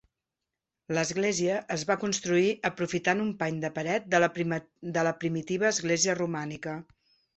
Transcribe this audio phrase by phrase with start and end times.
[0.97, 4.25] L'església es va construir aprofitant un pany de paret de
[5.09, 6.75] la primitiva església romànica.